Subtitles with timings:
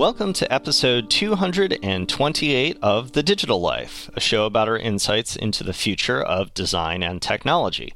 [0.00, 5.74] Welcome to episode 228 of The Digital Life, a show about our insights into the
[5.74, 7.92] future of design and technology.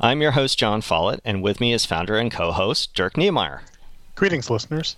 [0.00, 3.60] I'm your host, Jon Follett, and with me is founder and co host Dirk Knemeyer.
[4.16, 4.96] Greetings, listeners.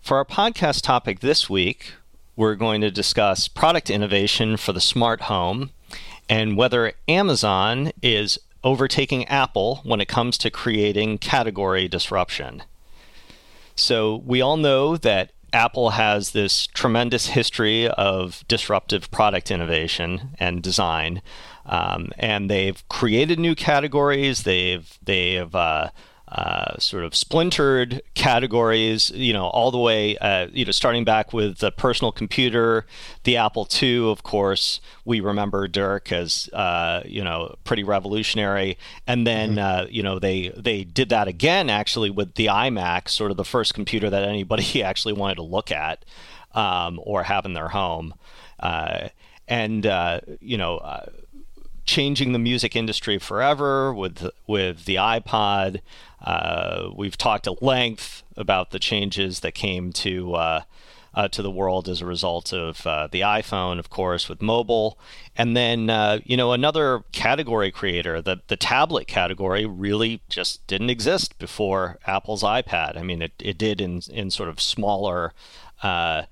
[0.00, 1.92] For our podcast topic this week,
[2.34, 5.70] we're going to discuss product innovation for the smart home
[6.28, 12.64] and whether Amazon is overtaking Apple when it comes to creating category disruption.
[13.80, 20.62] So, we all know that Apple has this tremendous history of disruptive product innovation and
[20.62, 21.22] design,
[21.66, 24.44] um, and they've created new categories.
[24.44, 25.90] They've they've uh,
[26.30, 31.32] uh, sort of splintered categories, you know, all the way, uh, you know, starting back
[31.32, 32.86] with the personal computer,
[33.24, 38.78] the Apple II, of course, we remember Dirk as, uh, you know, pretty revolutionary.
[39.08, 39.58] And then, mm-hmm.
[39.60, 43.44] Uh, you know, they, they did that again, actually, with the iMac, sort of the
[43.44, 46.04] first computer that anybody actually wanted to look at
[46.54, 48.14] um, or have in their home.
[48.60, 49.08] Uh,
[49.48, 49.84] and,
[50.40, 51.08] you know,
[51.90, 55.80] changing the music industry forever with with the iPod.
[56.24, 60.62] Uh, we've talked at length about the changes that came to uh,
[61.14, 65.00] uh, to the world as a result of uh, the iPhone, of course, with mobile,
[65.36, 68.22] and then uh, you know another category creator.
[68.22, 72.96] The the tablet category really just didn't exist before Apple's iPad.
[72.96, 75.32] I mean, it, it did in in sort of smaller,
[75.82, 76.22] uh,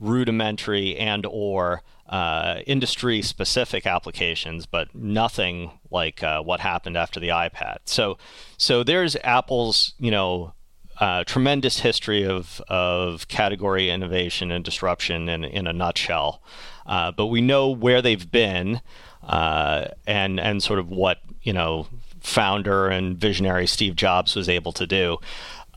[0.00, 7.28] rudimentary and or uh, industry specific applications, but nothing like uh, what happened after the
[7.28, 7.78] iPad.
[7.86, 8.18] So,
[8.58, 10.52] so there's Apple's, you know,
[11.00, 16.42] uh, tremendous history of, of category innovation and disruption in, in a nutshell.
[16.84, 18.82] Uh, but we know where they've been
[19.22, 21.86] uh, and, and sort of what, you know,
[22.20, 25.16] founder and visionary Steve Jobs was able to do.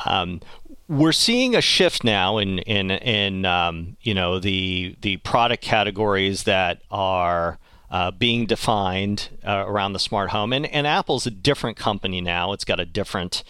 [0.05, 0.41] Um,
[0.87, 6.43] we're seeing a shift now in in in um, you know the the product categories
[6.43, 7.57] that are
[7.89, 12.53] uh, being defined uh, around the smart home, and and Apple's a different company now.
[12.53, 13.43] It's got a different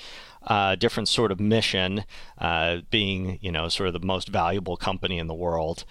[0.48, 2.06] uh, different sort of mission,
[2.38, 5.84] uh, being you know sort of the most valuable company in the world,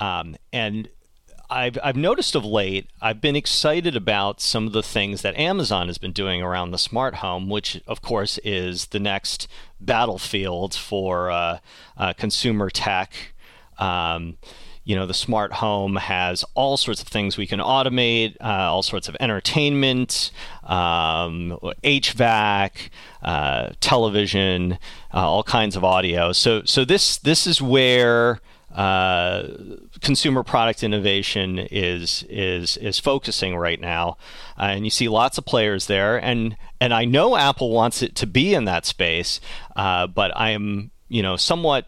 [0.00, 0.88] um, and
[1.48, 5.86] I've I've noticed of late, I've been excited about some of the things that Amazon
[5.86, 9.46] has been doing around the smart home, which of course is the next
[9.80, 11.58] battlefield for uh,
[11.96, 13.34] uh, consumer tech.
[13.78, 14.38] Um,
[14.84, 18.84] you know, the smart home has all sorts of things we can automate, uh, all
[18.84, 20.30] sorts of entertainment,
[20.62, 22.70] um, HVAC,
[23.22, 24.78] uh, television,
[25.12, 26.30] uh, all kinds of audio.
[26.30, 28.40] So, so this this is where
[28.76, 29.48] uh,
[30.02, 34.18] consumer product innovation is is is focusing right now,
[34.58, 36.22] uh, and you see lots of players there.
[36.22, 39.40] and And I know Apple wants it to be in that space,
[39.74, 41.86] uh, but I am you know somewhat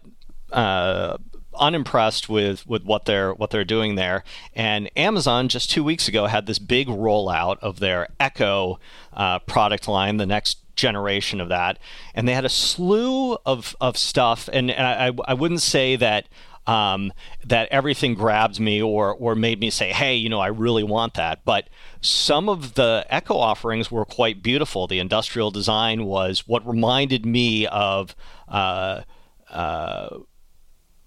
[0.50, 1.18] uh,
[1.54, 4.24] unimpressed with with what they're what they're doing there.
[4.54, 8.80] And Amazon just two weeks ago had this big rollout of their Echo
[9.12, 11.78] uh, product line, the next generation of that,
[12.14, 14.48] and they had a slew of of stuff.
[14.50, 16.28] And, and I I wouldn't say that
[16.68, 17.12] um,
[17.46, 21.14] that everything grabbed me or or made me say, hey, you know, I really want
[21.14, 21.44] that.
[21.44, 21.68] But
[22.02, 24.86] some of the Echo offerings were quite beautiful.
[24.86, 28.14] The industrial design was what reminded me of.
[28.46, 29.02] Uh,
[29.50, 30.18] uh,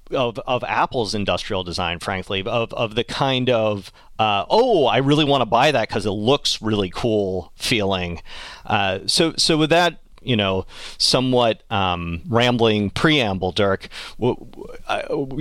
[0.10, 5.24] of, of Apple's industrial design, frankly, of, of the kind of, uh, oh, I really
[5.24, 8.22] want to buy that because it looks really cool feeling.
[8.66, 10.66] Uh, so, so with that you know,
[10.98, 13.88] somewhat um, rambling preamble, Dirk.
[14.20, 14.38] You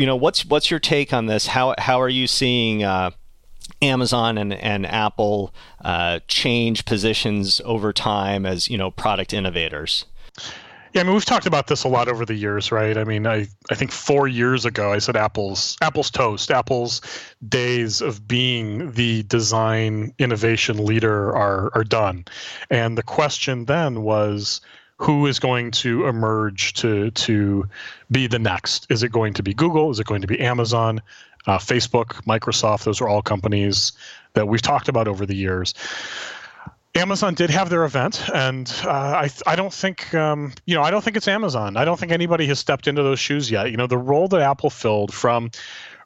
[0.06, 1.46] know, what's what's your take on this?
[1.46, 3.10] How how are you seeing uh,
[3.82, 5.54] Amazon and and Apple
[5.84, 10.06] uh, change positions over time as you know product innovators?
[10.92, 12.96] Yeah, I mean we've talked about this a lot over the years, right?
[12.98, 17.00] I mean, I, I think four years ago I said Apple's Apple's toast, Apple's
[17.48, 22.24] days of being the design innovation leader are are done.
[22.70, 24.60] And the question then was
[24.96, 27.68] who is going to emerge to to
[28.10, 28.86] be the next?
[28.90, 29.90] Is it going to be Google?
[29.90, 31.00] Is it going to be Amazon?
[31.46, 33.92] Uh, Facebook, Microsoft, those are all companies
[34.34, 35.72] that we've talked about over the years.
[36.96, 40.90] Amazon did have their event, and uh, I I don't think um, you know I
[40.90, 41.76] don't think it's Amazon.
[41.76, 43.70] I don't think anybody has stepped into those shoes yet.
[43.70, 45.52] You know the role that Apple filled from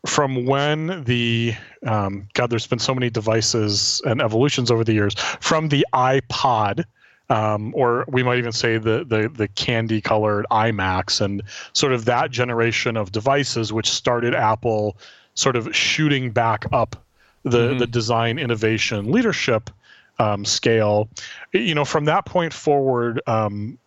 [0.06, 1.54] from when the
[1.86, 5.14] um, God, there's been so many devices and evolutions over the years.
[5.40, 6.84] From the iPod,
[7.31, 11.42] um, or we might even say the the the candy colored iMacs and
[11.72, 14.98] sort of that generation of devices, which started Apple
[15.32, 16.94] sort of shooting back up
[17.42, 17.78] the mm-hmm.
[17.78, 19.70] the design innovation leadership
[20.19, 21.08] um, scale.
[21.52, 23.78] You know, from that point forward, um,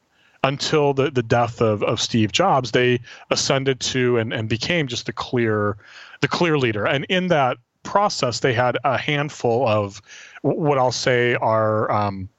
[0.43, 5.05] until the, the death of, of Steve Jobs, they ascended to and, and became just
[5.05, 5.77] the clear
[6.21, 6.85] the clear leader.
[6.85, 10.01] And in that process, they had a handful of
[10.41, 12.29] what I'll say are um,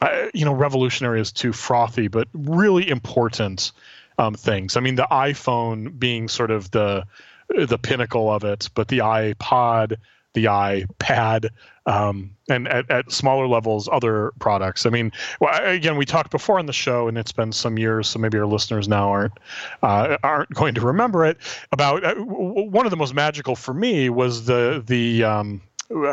[0.00, 3.72] uh, you know revolutionary is too frothy, but really important
[4.18, 4.76] um, things.
[4.76, 7.04] I mean, the iPhone being sort of the
[7.48, 9.96] the pinnacle of it, but the iPod,
[10.36, 11.48] the iPad,
[11.86, 14.84] um, and at, at, smaller levels, other products.
[14.84, 15.10] I mean,
[15.40, 18.38] well, again, we talked before on the show, and it's been some years, so maybe
[18.38, 19.32] our listeners now aren't
[19.82, 21.38] uh, aren't going to remember it.
[21.72, 25.62] About uh, one of the most magical for me was the the um,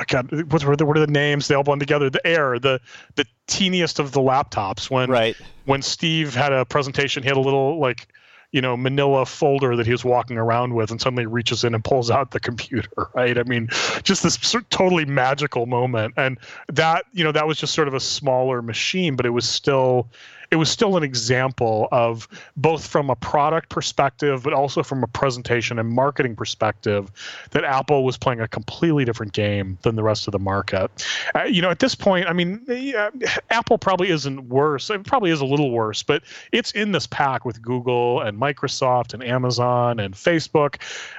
[0.07, 1.49] God, what were the what are the names?
[1.49, 2.09] They all blend together.
[2.09, 2.79] The Air, the
[3.15, 4.89] the teeniest of the laptops.
[4.89, 5.35] When right.
[5.65, 8.07] when Steve had a presentation, he had a little like
[8.53, 11.83] you know manila folder that he was walking around with and suddenly reaches in and
[11.83, 13.38] pulls out the computer right?
[13.38, 13.67] I mean
[14.03, 16.13] just this sort of totally magical moment.
[16.15, 16.38] And
[16.71, 20.07] that you know that was just sort of a smaller machine but it was still
[20.53, 25.07] it was still an example of both from a product perspective, but also from a
[25.07, 27.11] presentation and marketing perspective,
[27.50, 30.91] that Apple was playing a completely different game than the rest of the market.
[31.33, 32.63] Uh, you know, at this point, I mean,
[32.95, 33.09] uh,
[33.50, 34.91] Apple probably isn't worse.
[34.91, 36.21] It probably is a little worse, but
[36.51, 40.75] it's in this pack with Google and Microsoft and Amazon and Facebook,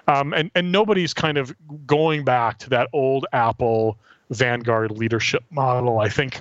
[0.07, 1.53] um, and and nobody's kind of
[1.89, 3.99] going back to that old Apple
[4.31, 5.99] vanguard leadership model.
[5.99, 6.41] I think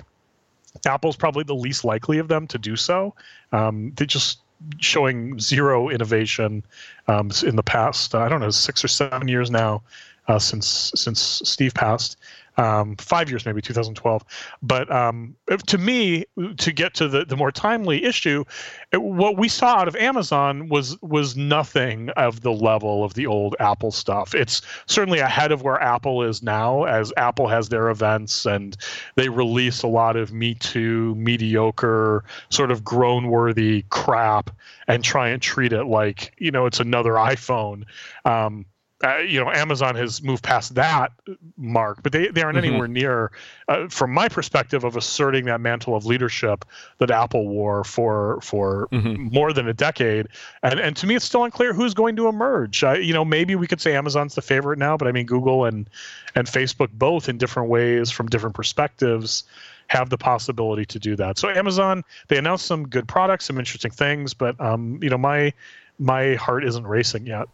[0.86, 3.14] Apple's probably the least likely of them to do so.
[3.52, 4.40] Um, they just
[4.78, 6.64] showing zero innovation
[7.08, 8.14] um, in the past.
[8.14, 9.82] I don't know, six or seven years now
[10.28, 12.16] uh, since since Steve passed
[12.56, 14.24] um, five years maybe 2012
[14.62, 15.34] but um,
[15.66, 16.24] to me
[16.56, 18.44] to get to the, the more timely issue
[18.92, 23.26] it, what we saw out of amazon was was nothing of the level of the
[23.26, 24.34] old apple stuff.
[24.34, 28.76] It's certainly ahead of where apple is now as apple has their events and
[29.16, 34.50] they release a lot of me too mediocre sort of groan worthy crap
[34.86, 37.84] and try and treat it like you know it's another iphone.
[38.24, 38.66] Um,
[39.04, 41.12] uh, you know, Amazon has moved past that
[41.58, 42.66] mark, but they, they aren't mm-hmm.
[42.66, 43.32] anywhere near,
[43.68, 46.64] uh, from my perspective, of asserting that mantle of leadership
[46.98, 49.28] that Apple wore for for mm-hmm.
[49.32, 50.28] more than a decade.
[50.62, 52.82] And and to me, it's still unclear who's going to emerge.
[52.82, 55.66] Uh, you know, maybe we could say Amazon's the favorite now, but I mean, Google
[55.66, 55.88] and
[56.34, 59.44] and Facebook both in different ways from different perspectives
[59.88, 61.36] have the possibility to do that.
[61.36, 65.52] So Amazon, they announced some good products, some interesting things, but um, you know, my
[65.98, 67.48] my heart isn't racing yet.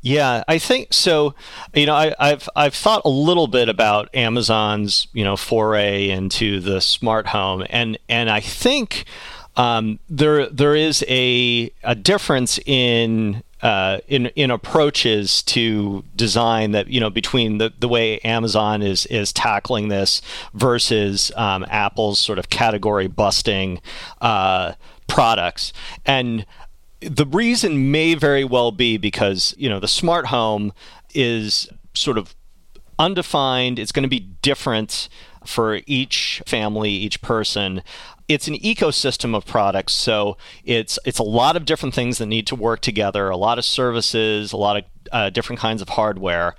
[0.00, 1.34] Yeah, I think so.
[1.74, 6.60] You know, I, have I've thought a little bit about Amazon's you know foray into
[6.60, 9.04] the smart home, and and I think
[9.56, 16.88] um, there there is a a difference in uh, in in approaches to design that
[16.88, 20.20] you know between the, the way Amazon is is tackling this
[20.52, 23.80] versus um, Apple's sort of category busting
[24.20, 24.74] uh,
[25.06, 25.72] products
[26.04, 26.44] and
[27.08, 30.72] the reason may very well be because you know the smart home
[31.14, 32.34] is sort of
[32.98, 33.78] undefined.
[33.78, 35.08] It's going to be different
[35.46, 37.82] for each family each person.
[38.28, 42.46] It's an ecosystem of products so it's it's a lot of different things that need
[42.48, 46.56] to work together a lot of services a lot of uh, different kinds of hardware.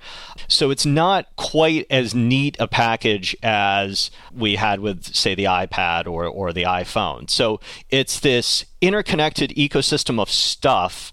[0.48, 6.06] So it's not quite as neat a package as we had with say the ipad
[6.06, 7.28] or, or the iphone.
[7.28, 7.60] So
[7.90, 11.12] it's this interconnected ecosystem of stuff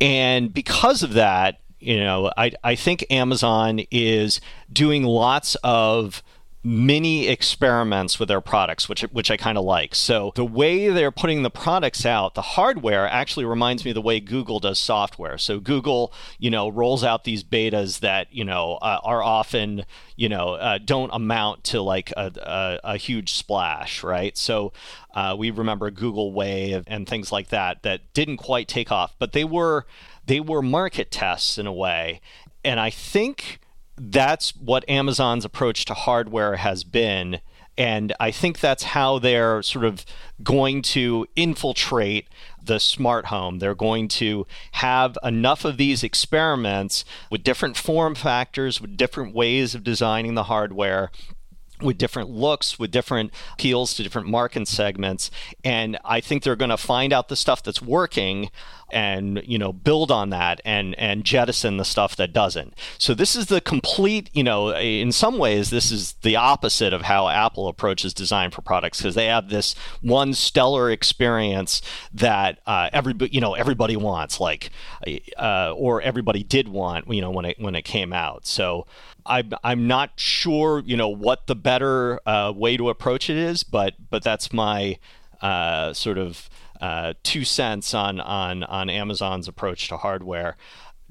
[0.00, 4.40] and because of that you know i, I think amazon is
[4.72, 6.22] doing lots of
[6.62, 9.94] mini experiments with their products, which which I kind of like.
[9.94, 14.02] So the way they're putting the products out, the hardware actually reminds me of the
[14.02, 15.38] way Google does software.
[15.38, 19.86] So Google, you know, rolls out these betas that you know uh, are often
[20.16, 24.36] you know uh, don't amount to like a, a, a huge splash, right?
[24.36, 24.72] So
[25.14, 29.32] uh, we remember Google Wave and things like that that didn't quite take off, but
[29.32, 29.86] they were
[30.26, 32.20] they were market tests in a way,
[32.62, 33.60] and I think
[34.00, 37.40] that's what Amazon's approach to hardware has been.
[37.76, 40.04] And I think that's how they're sort of
[40.42, 42.28] going to infiltrate
[42.62, 43.58] the smart home.
[43.58, 49.74] They're going to have enough of these experiments with different form factors, with different ways
[49.74, 51.10] of designing the hardware
[51.82, 55.30] with different looks, with different appeals to different market segments.
[55.64, 58.50] And I think they're going to find out the stuff that's working
[58.92, 62.74] and you know build on that and and jettison the stuff that doesn't.
[62.98, 67.02] So this is the complete you know in some ways this is the opposite of
[67.02, 71.82] how apple approaches design for products because they have this one stellar experience
[72.12, 74.70] that uh, everybody you know everybody wants like
[75.38, 78.46] uh, or everybody did want you know when it when it came out.
[78.46, 78.86] So
[79.26, 83.62] I'm I'm not sure, you know, what the better uh, way to approach it is,
[83.62, 84.98] but but that's my
[85.40, 86.48] uh, sort of
[86.80, 90.56] uh, two cents on on on Amazon's approach to hardware.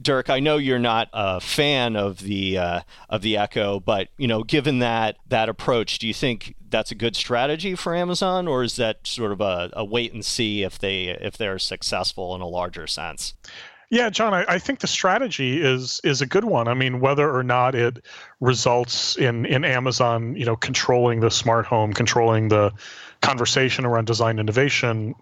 [0.01, 4.27] Dirk, I know you're not a fan of the uh, of the Echo, but you
[4.27, 8.63] know, given that that approach, do you think that's a good strategy for Amazon, or
[8.63, 12.41] is that sort of a, a wait and see if they if they're successful in
[12.41, 13.33] a larger sense?
[13.91, 16.67] Yeah, Jon, I, I, think the strategy is is a good one.
[16.67, 18.05] I mean, whether or not it
[18.39, 22.71] results in in Amazon, you know, controlling the smart home, controlling the
[23.21, 25.15] conversation around design innovation,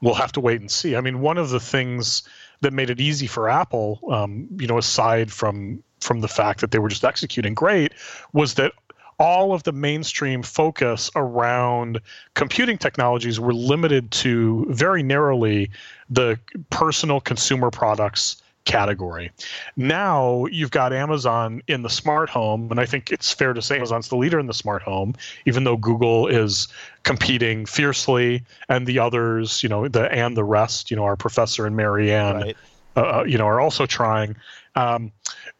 [0.00, 0.96] we'll have to wait and see.
[0.96, 2.22] I mean, one of the things
[2.62, 6.70] that made it easy for Apple, um, you know, aside from from the fact that
[6.70, 7.92] they were just executing great,
[8.32, 8.72] was that
[9.18, 12.00] all of the mainstream focus around
[12.34, 15.70] computing technologies were limited to very narrowly
[16.10, 16.38] the
[16.70, 19.30] personal consumer products category.
[19.76, 23.76] Now you've got Amazon in the smart home, and I think it's fair to say
[23.76, 25.14] Amazon's the leader in the smart home,
[25.46, 26.68] even though Google is
[27.04, 31.64] competing fiercely, and the others, you know, the and the rest, you know, our professor
[31.64, 32.56] and Mary Ann, right.
[32.96, 34.36] uh, uh you know, are also trying.
[34.74, 35.12] Um,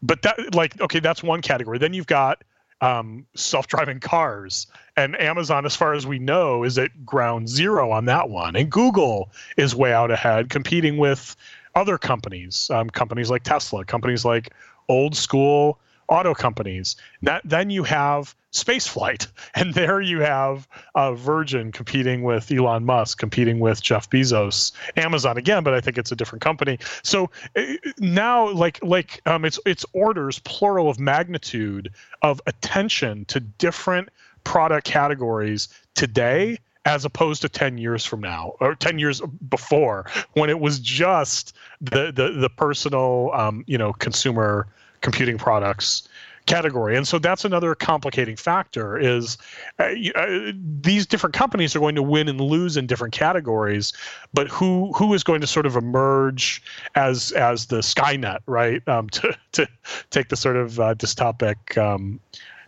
[0.03, 1.79] but that, like, okay, that's one category.
[1.79, 2.43] Then you've got
[2.81, 4.67] um, self-driving cars.
[4.95, 8.55] And amazon as far as we know is at ground zero on that one.
[8.55, 11.35] And google is way out ahead competing with
[11.75, 14.53] other companies, um, companies like Tesla, companies like
[14.89, 16.95] old school auto companies.
[17.21, 23.17] That, then you have spaceflight, and there you have uh, Virgin competing with Elon Musk,
[23.17, 26.79] competing with Jeff Bezos, Amazon again, but I think it's a different company.
[27.03, 27.63] So uh,
[27.99, 34.09] now, like like um, it's it's orders plural of magnitude of attention to different
[34.43, 40.49] product categories today as opposed to 10 years from now or 10 years before when
[40.49, 44.65] it was just the the, the personal um, you know consumer
[45.01, 46.07] computing products
[46.45, 49.37] category and so that's another complicating factor is
[49.79, 53.91] uh, uh, these different companies are going to win and lose in different categories
[54.33, 56.63] but who who is going to sort of emerge
[56.95, 59.67] as as the skynet right um, to to
[60.09, 62.17] take the sort of uh, dystopic um,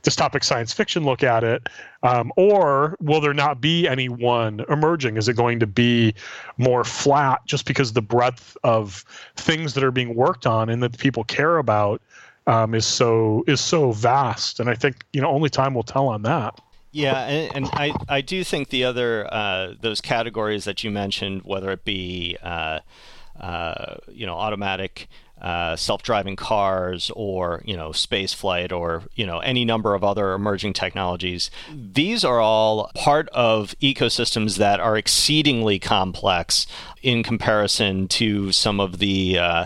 [0.03, 1.67] dystopic science fiction look at it?
[2.03, 5.17] Um, or will there not be any one emerging?
[5.17, 6.13] Is it going to be
[6.57, 9.03] more flat just because the breadth of
[9.35, 12.01] things that are being worked on and that people care about
[12.49, 14.59] um, is so is so vast?
[14.59, 16.59] And I think you know only time will tell on that.
[16.91, 21.43] Yeah, and, and I, I do think the other uh, those categories that you mentioned,
[21.43, 22.79] whether it be uh,
[23.39, 25.07] uh, you know automatic
[25.39, 30.33] uh, self-driving cars or you know space flight or you know any number of other
[30.33, 36.67] emerging technologies these are all part of ecosystems that are exceedingly complex
[37.01, 39.65] in comparison to some of the uh,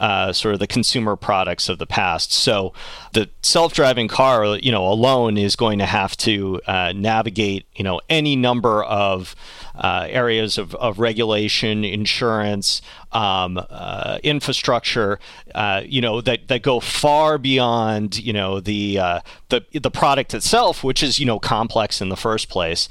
[0.00, 2.32] uh, sort of the consumer products of the past.
[2.32, 2.72] So
[3.12, 8.00] the self-driving car, you know, alone is going to have to uh, navigate, you know,
[8.08, 9.36] any number of
[9.74, 15.18] uh, areas of, of regulation, insurance, um, uh, infrastructure,
[15.54, 20.34] uh, you know, that, that go far beyond, you know, the, uh, the, the product
[20.34, 22.88] itself, which is, you know, complex in the first place.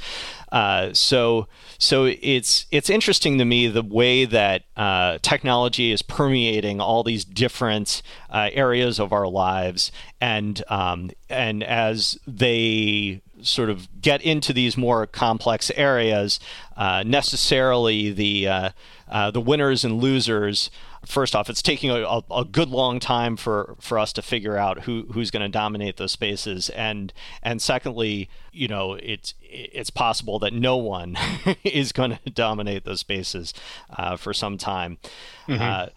[0.52, 6.82] Uh, so so it's it's interesting to me the way that uh, technology is permeating
[6.82, 14.02] all these different uh, areas of our lives, and um, and as they sort of
[14.02, 16.40] get into these more complex areas,
[16.78, 18.70] uh, necessarily the uh,
[19.08, 20.70] uh, the winners and losers.
[21.06, 24.82] First off, it's taking a, a, good long time for, for us to figure out
[24.82, 30.40] who who's going to dominate those spaces, and and secondly, you know, it's it's possible
[30.40, 31.18] that no one
[31.64, 33.54] is going to dominate those spaces
[33.92, 34.98] uh, for some time.
[35.48, 35.62] Mm-hmm.
[35.62, 35.88] Uh,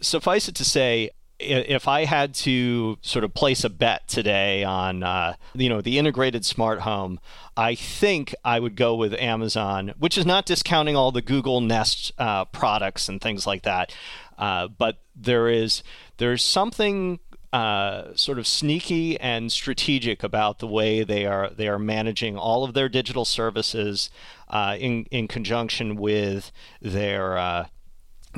[0.00, 5.02] suffice it to say, if I had to sort of place a bet today on,
[5.02, 7.20] uh, you know, the integrated smart home,
[7.56, 12.12] I think I would go with Amazon, which is not discounting all the Google Nest
[12.18, 13.94] uh, products and things like that,
[14.38, 15.82] uh, but there is
[16.18, 17.18] there's something
[17.52, 22.64] uh, sort of sneaky and strategic about the way they are they are managing all
[22.64, 24.10] of their digital services
[24.48, 26.52] uh, in in conjunction with
[26.82, 27.66] their uh,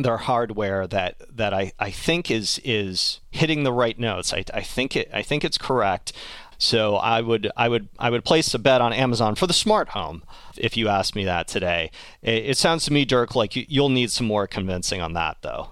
[0.02, 4.33] their hardware that that I, I think is is hitting the right notes.
[4.33, 6.12] I, I think it I think it's correct.
[6.59, 9.90] So I would I would I would place a bet on Amazon for the smart
[9.90, 10.25] home
[10.57, 11.90] if you asked me that today.
[12.23, 15.38] It, it sounds to me, Dirk, like you, you'll need some more convincing on that
[15.43, 15.71] though.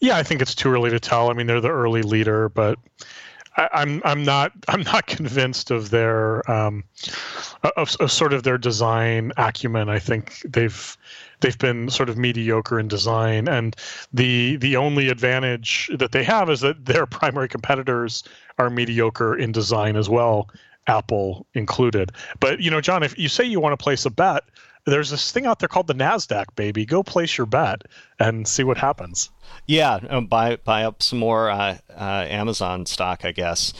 [0.00, 1.30] Yeah, I think it's too early to tell.
[1.30, 2.78] I mean, they're the early leader, but
[3.56, 6.84] I, I'm I'm not I'm not convinced of their um,
[7.76, 9.88] of, of sort of their design acumen.
[9.88, 10.96] I think they've
[11.40, 13.76] they've been sort of mediocre in design, and
[14.12, 18.24] the the only advantage that they have is that their primary competitors
[18.58, 20.48] are mediocre in design as well,
[20.86, 22.12] Apple included.
[22.40, 24.44] But you know, Jon, if you say you want to place a bet,
[24.84, 26.84] there's this thing out there called the Nasdaq, baby.
[26.84, 27.82] Go place your bet
[28.18, 29.30] and see what happens.
[29.66, 33.72] Yeah, um, buy buy up some more uh, uh, Amazon stock, I guess.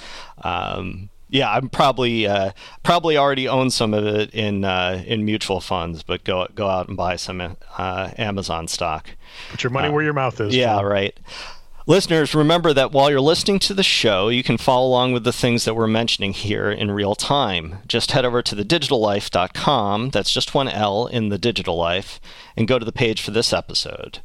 [0.43, 5.61] Um, yeah, I'm probably uh, probably already own some of it in uh, in mutual
[5.61, 9.11] funds, but go go out and buy some uh, Amazon stock.
[9.51, 10.55] Put your money where your mouth is.
[10.55, 11.19] Yeah, right.
[11.87, 15.33] Listeners, remember that while you're listening to the show, you can follow along with the
[15.33, 17.79] things that we're mentioning here in real time.
[17.89, 22.21] Just head over to thedigitallife.com, that's just one L in the digital life,
[22.59, 24.19] and go to the page for this episode.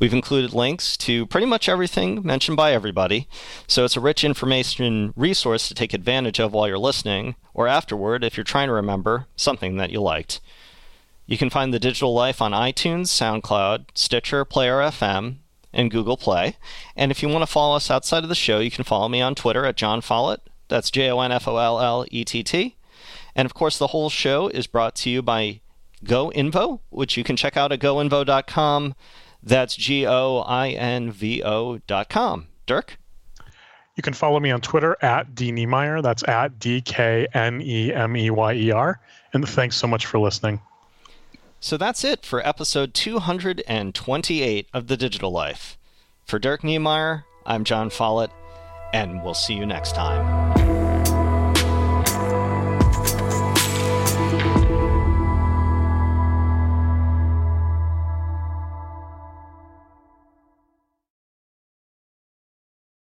[0.00, 3.28] We've included links to pretty much everything mentioned by everybody,
[3.66, 8.24] so it's a rich information resource to take advantage of while you're listening, or afterward
[8.24, 10.40] if you're trying to remember something that you liked.
[11.26, 15.36] You can find The Digital Life on iTunes, SoundCloud, Stitcher, Player FM,
[15.70, 16.56] and Google Play.
[16.96, 19.20] And if you want to follow us outside of the show, you can follow me
[19.20, 20.40] on Twitter at Jon Follett.
[20.68, 22.76] That's J O N F O L L E T T.
[23.36, 25.60] And of course, the whole show is brought to you by
[26.04, 28.94] GoInvo, which you can check out at goinvo.com.
[29.42, 32.46] That's G O I N V O dot com.
[32.66, 32.98] Dirk?
[33.96, 36.02] You can follow me on Twitter at D Knemeyer.
[36.02, 39.00] That's at D K N E M E Y E R.
[39.32, 40.60] And thanks so much for listening.
[41.60, 45.76] So that's it for episode 228 of The Digital Life.
[46.24, 48.30] For Dirk Knemeyer, I'm Jon Follett,
[48.94, 50.49] and we'll see you next time.